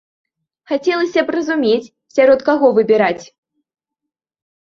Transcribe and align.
Хацелася 0.69 1.21
б 1.25 1.33
разумець, 1.35 1.91
сярод 2.15 2.39
каго 2.49 2.67
выбіраць. 2.77 3.25